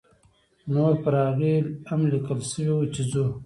[0.71, 1.53] نو پر هغې
[1.89, 3.25] هم لیکل شوي وو چې ځو.